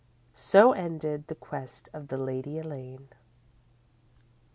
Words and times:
"__So 0.35 0.75
ended 0.75 1.27
the 1.27 1.35
Quest 1.35 1.87
of 1.93 2.07
the 2.07 2.17
Lady 2.17 2.57
Elaine. 2.57 3.09